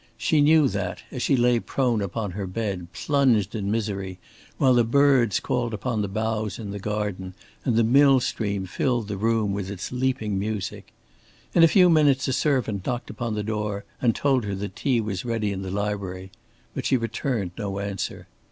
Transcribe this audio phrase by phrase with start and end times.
[0.17, 4.17] She knew that, as she lay prone upon her bed, plunged in misery,
[4.57, 9.07] while the birds called upon the boughs in the garden and the mill stream filled
[9.07, 10.91] the room with its leaping music.
[11.53, 14.99] In a few minutes a servant knocked upon the door and told her that tea
[14.99, 16.31] was ready in the library;
[16.73, 18.27] but she returned no answer.